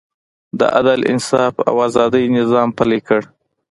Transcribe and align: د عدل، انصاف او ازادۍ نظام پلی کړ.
د 0.59 0.61
عدل، 0.75 0.99
انصاف 1.13 1.53
او 1.69 1.75
ازادۍ 1.87 2.25
نظام 2.37 2.67
پلی 2.77 2.99
کړ. 3.07 3.21